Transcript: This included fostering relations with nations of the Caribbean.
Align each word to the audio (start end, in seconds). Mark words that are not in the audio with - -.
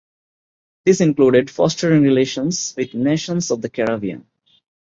This 0.83 0.99
included 0.99 1.51
fostering 1.51 2.01
relations 2.01 2.73
with 2.75 2.95
nations 2.95 3.51
of 3.51 3.61
the 3.61 3.69
Caribbean. 3.69 4.25